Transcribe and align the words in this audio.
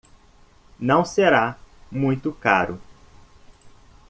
Não 0.79 1.05
será 1.05 1.55
muito 1.91 2.31
caro. 2.33 2.81